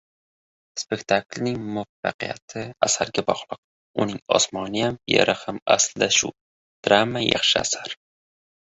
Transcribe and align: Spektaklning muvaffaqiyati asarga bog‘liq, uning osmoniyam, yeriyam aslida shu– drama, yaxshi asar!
Spektaklning 0.83 1.59
muvaffaqiyati 1.75 2.63
asarga 2.89 3.25
bog‘liq, 3.29 3.61
uning 4.07 4.25
osmoniyam, 4.41 5.01
yeriyam 5.17 5.65
aslida 5.79 6.13
shu– 6.21 6.37
drama, 6.89 7.27
yaxshi 7.31 7.65
asar! 7.67 8.01